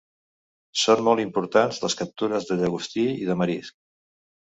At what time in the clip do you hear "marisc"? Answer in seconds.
3.45-3.83